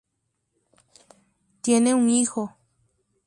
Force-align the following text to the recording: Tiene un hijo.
Tiene 1.61 1.93
un 1.93 2.09
hijo. 2.09 2.57